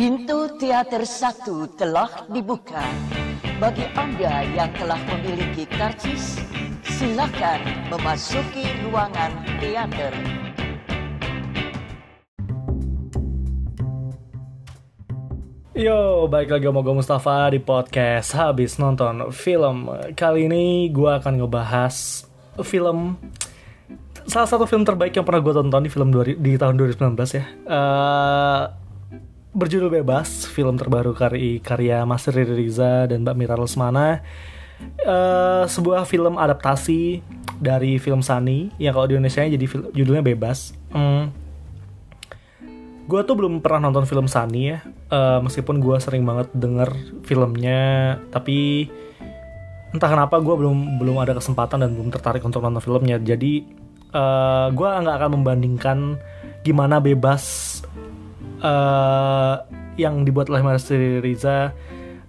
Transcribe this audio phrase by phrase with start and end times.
[0.00, 2.80] Pintu teater satu telah dibuka.
[3.60, 6.40] Bagi Anda yang telah memiliki karcis,
[6.88, 7.60] silakan
[7.92, 9.28] memasuki ruangan
[9.60, 10.16] teater.
[15.76, 21.44] Yo, balik lagi sama gue Mustafa di podcast Habis nonton film Kali ini gue akan
[21.44, 22.24] ngebahas
[22.64, 23.20] film
[24.24, 27.44] Salah satu film terbaik yang pernah gue tonton di film dua- di tahun 2019 ya
[27.68, 28.64] Eh,
[29.50, 34.22] Berjudul Bebas, film terbaru karya, karya Mas Riri Riza dan Mbak Mira Lesmana.
[35.02, 37.20] Eh, Sebuah film adaptasi
[37.60, 40.72] dari film Sunny Yang kalau di Indonesia jadi judulnya Bebas.
[40.94, 41.34] Hmm,
[43.10, 44.86] gue tuh belum pernah nonton film Sunny ya.
[45.10, 46.94] Eh, meskipun gue sering banget denger
[47.26, 48.86] filmnya tapi
[49.90, 53.18] entah kenapa gue belum belum ada kesempatan dan belum tertarik untuk nonton filmnya.
[53.18, 53.66] Jadi
[54.14, 55.98] eh gue nggak akan membandingkan
[56.62, 57.79] gimana bebas
[58.60, 59.54] eh
[59.96, 61.72] yang dibuat oleh Mas Riza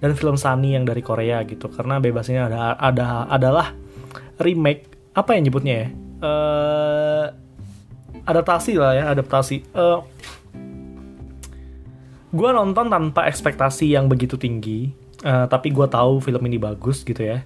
[0.02, 1.70] dan film Sunny yang dari Korea gitu.
[1.70, 3.76] Karena bebas ini ada ada adalah
[4.42, 5.88] remake apa yang nyebutnya ya?
[6.24, 7.26] Eh
[8.26, 9.58] adaptasi lah ya adaptasi.
[9.76, 10.00] Eh
[12.32, 14.92] gue nonton tanpa ekspektasi yang begitu tinggi.
[15.22, 17.44] Eh, tapi gue tahu film ini bagus gitu ya.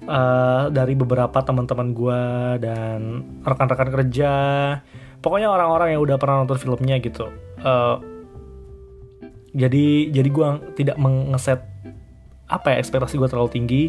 [0.00, 2.22] Eh, dari beberapa teman-teman gue
[2.62, 3.00] dan
[3.44, 4.32] rekan-rekan kerja.
[5.18, 7.28] Pokoknya orang-orang yang udah pernah nonton filmnya gitu.
[7.60, 7.96] Eh,
[9.58, 11.66] jadi jadi gue tidak mengeset
[12.48, 13.82] apa ya ekspektasi gue terlalu tinggi.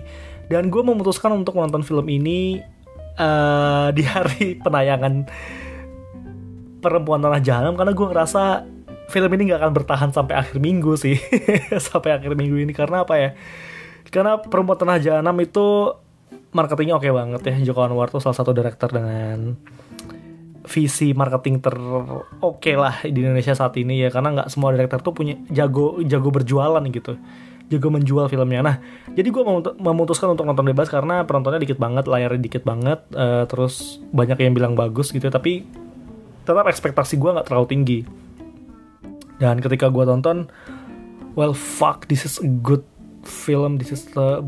[0.49, 2.57] Dan gue memutuskan untuk menonton film ini
[3.15, 5.29] eh, di hari penayangan
[6.81, 8.65] perempuan tanah jahanam karena gue ngerasa
[9.13, 11.17] film ini nggak akan bertahan sampai akhir minggu sih.
[11.89, 13.29] Sampai akhir minggu ini karena apa ya?
[14.09, 15.97] Karena perempuan tanah jahanam itu
[16.53, 17.55] marketingnya oke banget ya.
[17.73, 19.57] Joko Anwar tuh salah satu director dengan
[20.67, 21.75] visi marketing ter
[22.43, 26.29] oke lah di Indonesia saat ini ya karena nggak semua director tuh punya jago jago
[26.29, 27.15] berjualan gitu
[27.69, 28.65] jago menjual filmnya.
[28.65, 28.75] Nah
[29.13, 29.43] jadi gue
[29.77, 34.57] memutuskan untuk nonton bebas karena penontonnya dikit banget layarnya dikit banget eh, terus banyak yang
[34.57, 35.63] bilang bagus gitu tapi
[36.43, 37.99] tetap ekspektasi gue nggak terlalu tinggi.
[39.39, 40.49] Dan ketika gue tonton
[41.37, 42.83] well fuck this is a good
[43.23, 44.41] film this is the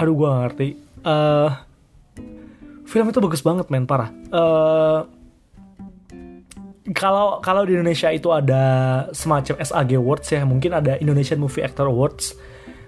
[0.00, 0.68] aduh gue ngerti.
[1.04, 1.50] Eh,
[2.88, 4.08] film itu bagus banget men parah.
[4.08, 5.00] Eh,
[6.96, 8.64] kalau kalau di Indonesia itu ada
[9.12, 10.40] semacam SAG Awards ya.
[10.48, 12.32] Mungkin ada Indonesian Movie Actor Awards.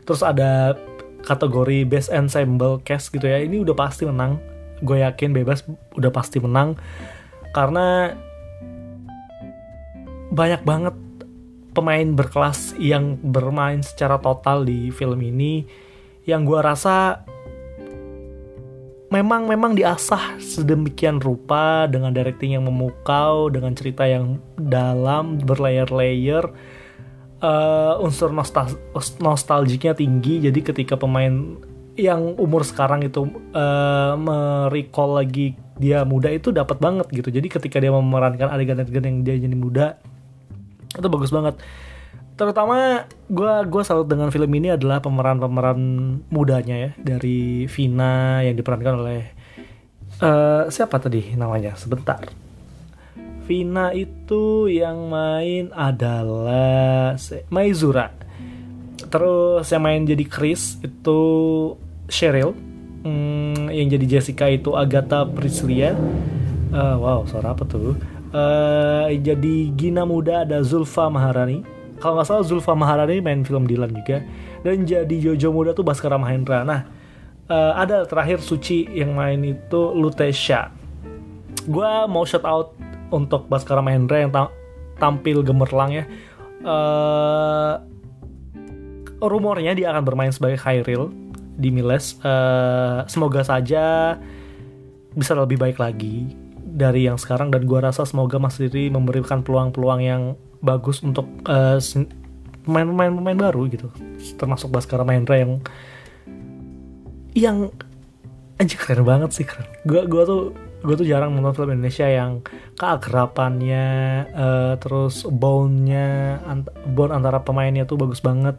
[0.09, 0.72] Terus ada
[1.21, 3.44] kategori Best Ensemble Cast gitu ya.
[3.44, 4.41] Ini udah pasti menang.
[4.81, 6.81] Gue yakin bebas udah pasti menang.
[7.53, 8.17] Karena
[10.32, 10.97] banyak banget
[11.77, 15.69] pemain berkelas yang bermain secara total di film ini.
[16.25, 16.97] Yang gue rasa
[19.10, 26.47] memang memang diasah sedemikian rupa dengan directing yang memukau dengan cerita yang dalam berlayer-layer.
[27.41, 28.69] Eh, unsur nostal
[29.19, 31.56] nostalgiknya tinggi jadi ketika pemain
[31.97, 33.26] yang umur sekarang itu
[33.56, 37.32] eh, merecall lagi dia muda itu dapat banget gitu.
[37.32, 39.87] Jadi ketika dia memerankan adegan-adegan yang dia jadi muda
[40.91, 41.56] itu bagus banget
[42.40, 45.76] terutama gue gue salut dengan film ini adalah pemeran-pemeran
[46.32, 49.20] mudanya ya dari Vina yang diperankan oleh
[50.24, 51.76] eh, siapa tadi namanya?
[51.76, 52.24] Sebentar.
[53.44, 57.20] Vina itu yang main adalah
[57.52, 58.08] Maizura.
[59.10, 61.20] Terus yang main jadi Chris itu
[62.08, 62.56] Cheryl.
[63.04, 65.92] Hmm, yang jadi Jessica itu Agatha Priscilla
[66.70, 67.98] Eh, wow suara apa tuh?
[68.30, 71.66] Eh, jadi Gina muda ada Zulfa Maharani
[72.00, 74.25] kalau nggak salah Zulfa Maharani main film Dilan juga.
[74.65, 76.65] Dan jadi Jojo muda tuh Baskara Mahendra.
[76.65, 76.88] Nah
[77.47, 80.72] eh, ada terakhir Suci yang main itu Lutesha.
[81.69, 82.72] Gue mau shout out
[83.12, 84.55] untuk Baskara Mahendra yang ta-
[84.97, 86.05] tampil gemerlang ya.
[86.61, 87.75] Eh,
[89.21, 91.12] rumornya dia akan bermain sebagai Khairil
[91.61, 92.17] di Miles.
[92.25, 94.17] Eh, semoga saja
[95.12, 97.53] bisa lebih baik lagi dari yang sekarang.
[97.53, 100.22] Dan gua rasa semoga Mas Riri memberikan peluang-peluang yang
[100.60, 101.78] bagus untuk eh,
[102.65, 103.88] pemain-pemain baru gitu.
[104.37, 105.61] Termasuk Baskara Mahendra yang
[107.32, 107.73] yang
[108.61, 109.67] anjir keren banget sih keren.
[109.88, 110.43] Gua gua tuh
[110.81, 112.40] gue tuh jarang nonton film Indonesia yang
[112.81, 113.87] keakrapannya
[114.32, 118.56] eh, terus bone-nya ant- bone antara pemainnya tuh bagus banget.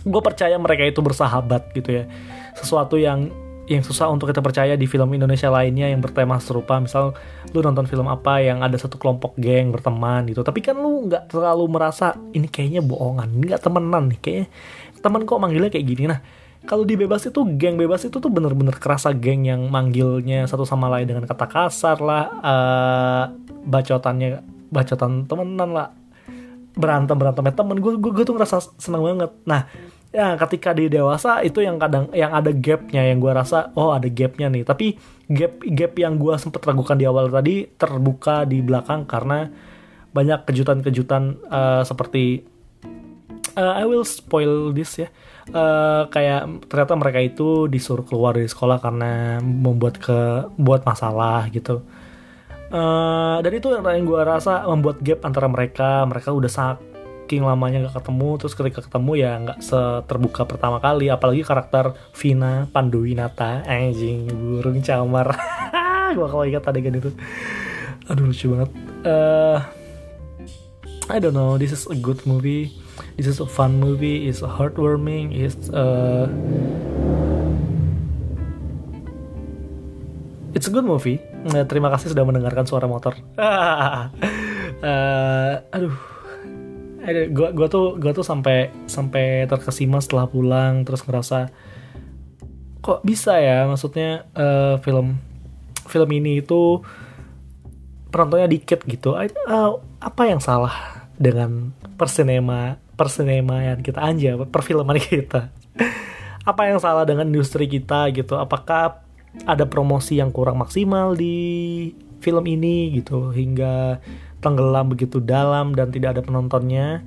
[0.00, 2.04] Gue percaya mereka itu bersahabat gitu ya.
[2.58, 3.30] Sesuatu yang
[3.70, 6.82] yang susah untuk kita percaya di film Indonesia lainnya yang bertema serupa.
[6.82, 7.14] Misal
[7.54, 10.42] lu nonton film apa yang ada satu kelompok geng berteman gitu.
[10.42, 14.46] Tapi kan lu nggak terlalu merasa ini kayaknya bohongan nggak temenan nih kayaknya
[14.98, 16.10] teman kok manggilnya kayak gini.
[16.10, 16.18] Nah
[16.66, 20.90] kalau di bebas itu geng bebas itu tuh bener-bener kerasa geng yang manggilnya satu sama
[20.90, 23.24] lain dengan kata kasar lah eh,
[23.70, 25.88] bacotannya bacotan temenan lah
[26.74, 29.30] berantem berantemnya temen gue gue tuh ngerasa seneng banget.
[29.46, 29.70] Nah
[30.10, 34.10] ya ketika di dewasa itu yang kadang yang ada gapnya yang gue rasa oh ada
[34.10, 34.66] gapnya nih.
[34.66, 34.98] Tapi
[35.30, 39.46] gap gap yang gue sempet ragukan di awal tadi terbuka di belakang karena
[40.10, 42.42] banyak kejutan-kejutan uh, seperti
[43.54, 45.08] uh, I will spoil this ya.
[45.50, 51.82] Uh, kayak ternyata mereka itu disuruh keluar dari sekolah karena membuat ke buat masalah gitu.
[52.70, 56.06] Uh, dan itu yang gue rasa membuat gap antara mereka.
[56.06, 56.78] Mereka udah sangat
[57.30, 62.66] saking lamanya gak ketemu terus ketika ketemu ya nggak seterbuka pertama kali apalagi karakter Vina
[62.74, 63.62] Panduwinata.
[63.70, 65.38] Anjing burung camar.
[66.18, 67.14] Gue kalau ingat adegan itu.
[68.10, 68.74] Aduh lucu banget.
[69.06, 69.62] Uh,
[71.06, 72.74] I don't know this is a good movie.
[73.14, 76.26] This is a fun movie it's heartwarming it's uh,
[80.50, 81.22] It's a good movie.
[81.46, 83.14] Nah, terima kasih sudah mendengarkan suara motor.
[83.38, 84.10] uh,
[85.78, 85.94] aduh,
[87.00, 91.48] ada gua gua tuh gua tuh sampai sampai terkesima setelah pulang terus ngerasa
[92.80, 93.68] kok bisa ya?
[93.68, 95.20] Maksudnya uh, film
[95.86, 96.80] film ini itu
[98.10, 99.14] penontonnya dikit gitu.
[99.14, 102.80] Uh, apa yang salah dengan persinema
[103.64, 104.00] yang kita?
[104.00, 105.52] Anja perfilman kita?
[106.44, 108.36] Apa yang salah dengan industri kita gitu?
[108.40, 109.04] Apakah
[109.46, 111.92] ada promosi yang kurang maksimal di
[112.24, 113.30] film ini gitu?
[113.30, 114.00] Hingga
[114.40, 117.04] tenggelam begitu dalam dan tidak ada penontonnya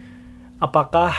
[0.63, 1.11] apakah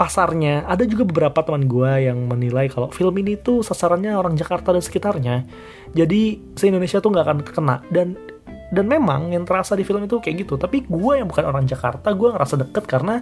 [0.00, 4.72] pasarnya ada juga beberapa teman gue yang menilai kalau film ini tuh sasarannya orang Jakarta
[4.72, 5.44] dan sekitarnya.
[5.92, 7.76] Jadi se Indonesia tuh nggak akan kena.
[7.92, 8.16] Dan
[8.72, 10.56] dan memang yang terasa di film itu kayak gitu.
[10.56, 13.20] Tapi gue yang bukan orang Jakarta gue ngerasa deket karena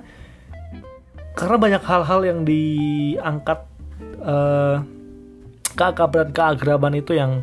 [1.35, 3.59] karena banyak hal-hal yang diangkat
[4.23, 4.79] uh,
[5.75, 7.43] keakraban keagraban itu yang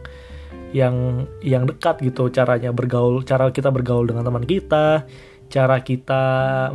[0.76, 5.08] yang yang dekat gitu caranya bergaul cara kita bergaul dengan teman kita
[5.48, 6.24] cara kita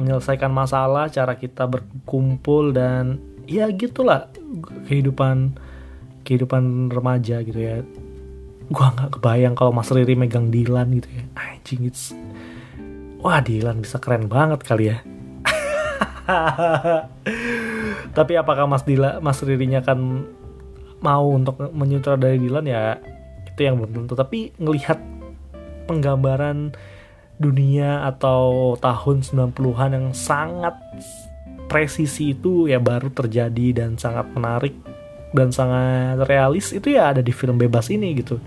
[0.01, 4.33] menyelesaikan masalah cara kita berkumpul dan ya gitulah
[4.89, 5.59] kehidupan
[6.25, 7.83] kehidupan remaja gitu ya.
[8.71, 11.25] Gua nggak kebayang kalau Mas Riri megang Dilan gitu ya.
[11.35, 12.15] Anjing it's
[13.21, 15.03] wah Dilan bisa keren banget kali ya.
[18.17, 19.99] Tapi apakah Mas Dila Mas Ririnya kan
[21.03, 22.65] mau untuk menyutradari Dilan?
[22.71, 23.03] Ya
[23.61, 24.17] itu yang belum tentu.
[24.17, 24.97] Tapi ngelihat
[25.85, 26.73] penggambaran
[27.37, 30.81] dunia atau tahun 90-an yang sangat
[31.69, 34.73] presisi itu ya baru terjadi dan sangat menarik
[35.37, 38.41] dan sangat realis itu ya ada di film bebas ini gitu.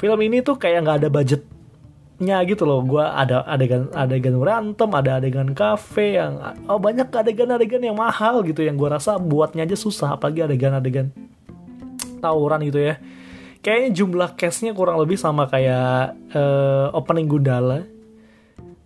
[0.00, 2.80] Film ini tuh kayak nggak ada budgetnya gitu loh.
[2.84, 8.64] Gue ada adegan adegan berantem ada adegan kafe yang oh banyak adegan-adegan yang mahal gitu
[8.64, 10.20] yang gue rasa buatnya aja susah.
[10.20, 11.12] Apalagi adegan-adegan
[12.20, 12.96] tawuran gitu ya
[13.66, 17.82] kayaknya jumlah cashnya kurang lebih sama kayak uh, opening Gundala.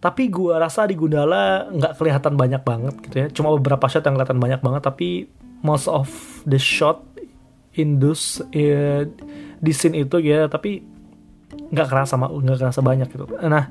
[0.00, 3.26] Tapi gua rasa di Gundala nggak kelihatan banyak banget gitu ya.
[3.28, 5.28] Cuma beberapa shot yang kelihatan banyak banget tapi
[5.60, 6.08] most of
[6.48, 7.04] the shot
[7.76, 9.04] in those uh,
[9.60, 10.80] di scene itu ya tapi
[11.52, 13.28] nggak kerasa nggak kerasa banyak gitu.
[13.44, 13.68] Nah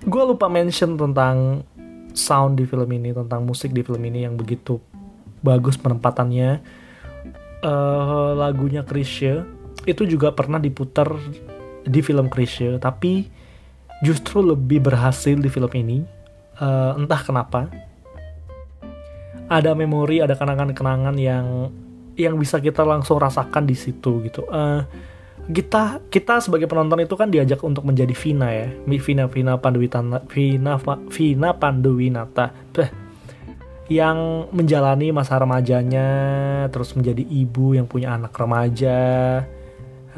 [0.00, 1.60] gue lupa mention tentang
[2.16, 4.80] sound di film ini tentang musik di film ini yang begitu
[5.44, 6.64] bagus penempatannya
[7.66, 9.42] uh, lagunya Krisye
[9.86, 11.10] itu juga pernah diputar
[11.82, 13.26] di film Krisye tapi
[14.06, 15.98] justru lebih berhasil di film ini.
[16.56, 17.68] Uh, entah kenapa
[19.52, 21.68] ada memori ada kenangan-kenangan yang
[22.16, 24.48] yang bisa kita langsung rasakan di situ gitu.
[24.48, 24.80] Uh,
[25.52, 28.68] kita kita sebagai penonton itu kan diajak untuk menjadi Vina ya.
[28.88, 30.80] Vina Vina Panduwinata Vina
[31.12, 32.72] Vina Panduwinata
[33.86, 36.08] yang menjalani masa remajanya
[36.74, 38.98] terus menjadi ibu yang punya anak remaja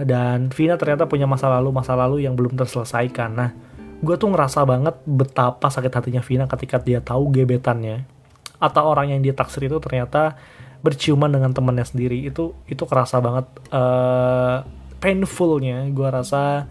[0.01, 3.31] dan Vina ternyata punya masa lalu masa lalu yang belum terselesaikan.
[3.37, 3.51] Nah
[3.99, 8.09] gue tuh ngerasa banget betapa sakit hatinya Vina ketika dia tahu gebetannya
[8.57, 10.39] atau orang yang dia taksir itu ternyata
[10.81, 12.25] berciuman dengan temannya sendiri.
[12.25, 14.65] Itu itu kerasa banget uh,
[14.97, 15.85] painfulnya.
[15.93, 16.65] Gue rasa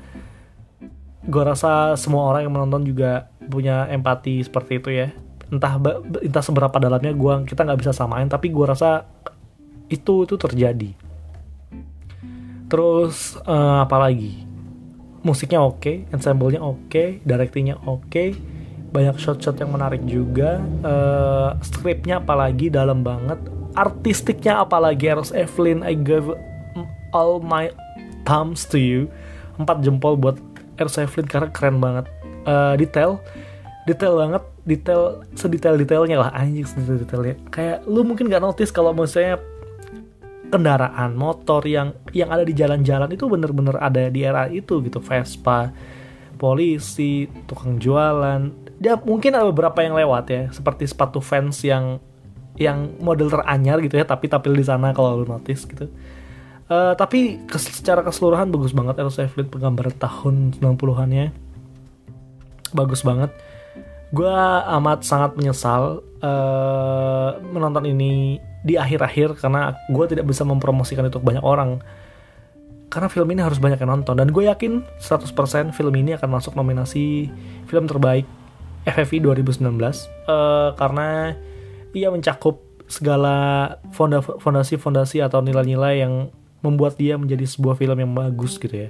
[1.28, 5.80] gue rasa semua orang yang menonton juga punya empati seperti itu ya entah
[6.24, 9.08] entah seberapa dalamnya gua kita nggak bisa samain tapi gua rasa
[9.88, 10.92] itu itu terjadi.
[12.68, 14.44] Terus uh, apa lagi?
[15.24, 18.36] Musiknya oke okay, ensemble-nya oke okay, directingnya oke okay,
[18.92, 23.40] banyak shot-shot yang menarik juga uh, skripnya apalagi dalam banget
[23.76, 26.34] artistiknya apalagi Eros Evelyn I give
[27.14, 27.70] all my
[28.26, 29.08] thumbs to you.
[29.62, 30.42] Empat jempol buat
[30.82, 32.06] Eros Evelyn karena keren banget.
[32.48, 33.20] Uh, detail
[33.88, 38.92] detail banget detail sedetail detailnya lah anjing sedetail detailnya kayak lu mungkin gak notice kalau
[38.92, 39.40] misalnya
[40.48, 45.04] kendaraan motor yang yang ada di jalan-jalan itu bener-bener ada di era itu gitu.
[45.04, 45.72] Vespa
[46.40, 48.52] polisi tukang jualan.
[48.78, 52.00] Dia mungkin ada beberapa yang lewat ya seperti sepatu fans yang
[52.58, 55.92] yang model teranyar gitu ya tapi tampil di sana kalau lu notice gitu.
[56.68, 61.28] Uh, tapi kes, secara keseluruhan bagus banget Eros Evelyn penggambaran tahun 90-an ya
[62.76, 63.32] bagus banget
[64.12, 64.36] gue
[64.80, 71.26] amat sangat menyesal uh, menonton ini di akhir-akhir karena gue tidak bisa mempromosikan itu ke
[71.26, 71.84] banyak orang.
[72.88, 76.56] Karena film ini harus banyak yang nonton dan gue yakin 100% film ini akan masuk
[76.56, 77.28] nominasi
[77.68, 78.24] film terbaik
[78.88, 81.36] FFI 2019 uh, karena
[81.92, 83.76] ia mencakup segala
[84.40, 86.32] fondasi-fondasi atau nilai-nilai yang
[86.64, 88.90] membuat dia menjadi sebuah film yang bagus gitu ya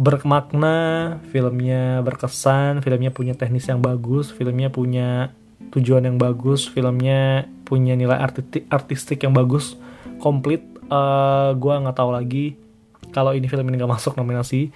[0.00, 5.32] bermakna, filmnya berkesan, filmnya punya teknis yang bagus, filmnya punya
[5.72, 9.76] tujuan yang bagus, filmnya punya nilai artistik, artistik yang bagus,
[10.20, 10.64] komplit.
[10.92, 12.52] Uh, gue nggak tahu lagi
[13.16, 14.72] kalau ini film ini nggak masuk nominasi.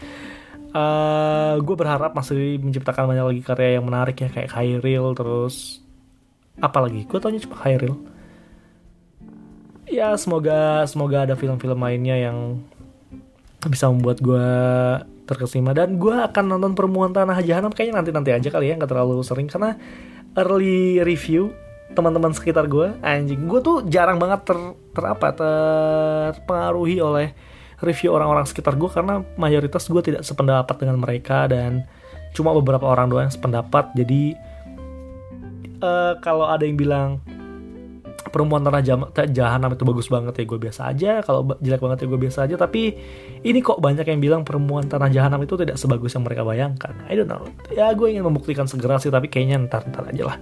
[0.77, 5.81] Uh, gue berharap masih menciptakan banyak lagi karya yang menarik ya kayak Khairil terus
[6.61, 7.09] apa lagi?
[7.09, 7.97] Gue taunya cuma Khairil.
[9.89, 12.61] Ya semoga semoga ada film-film lainnya yang
[13.69, 14.49] bisa membuat gue
[15.27, 15.77] terkesima?
[15.77, 19.23] Dan gue akan nonton permuaan tanah jahanam kayaknya nanti nanti aja kali ya nggak terlalu
[19.23, 19.47] sering.
[19.51, 19.77] Karena
[20.37, 21.53] early review
[21.97, 24.59] teman-teman sekitar gue anjing gue tuh jarang banget ter,
[24.91, 27.31] ter apa terpengaruhi oleh
[27.81, 31.85] review orang-orang sekitar gue karena mayoritas gue tidak sependapat dengan mereka dan
[32.33, 33.93] cuma beberapa orang doang yang sependapat.
[33.97, 34.37] Jadi
[35.81, 37.21] uh, kalau ada yang bilang
[38.31, 38.83] perempuan tanah
[39.31, 41.13] jahanam itu bagus banget ya gue biasa aja.
[41.23, 42.55] Kalau jelek banget ya gue biasa aja.
[42.59, 42.83] Tapi
[43.43, 46.95] ini kok banyak yang bilang perempuan tanah jahanam itu tidak sebagus yang mereka bayangkan.
[47.07, 47.47] I don't know.
[47.73, 50.39] Ya gue ingin membuktikan segera sih tapi kayaknya ntar ntar aja lah.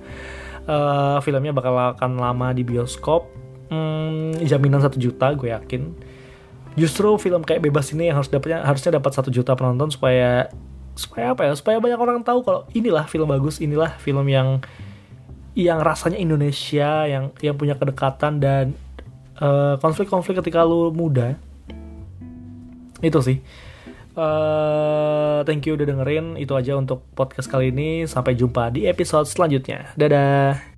[0.65, 3.29] Uh, filmnya bakal akan lama di bioskop.
[3.69, 5.83] Hmm, jaminan satu juta gue yakin.
[6.75, 10.51] Justru film kayak bebas ini yang harus dapatnya harusnya dapat satu juta penonton supaya
[10.99, 11.53] supaya apa ya?
[11.55, 14.59] Supaya banyak orang tahu kalau inilah film bagus inilah film yang
[15.55, 18.75] yang rasanya Indonesia yang yang punya kedekatan dan
[19.39, 21.39] eh, konflik-konflik uh, ketika lu muda.
[22.99, 23.39] Itu sih.
[24.15, 26.39] Uh, thank you udah dengerin.
[26.39, 28.07] Itu aja untuk podcast kali ini.
[28.07, 29.91] Sampai jumpa di episode selanjutnya.
[29.99, 30.74] Dadah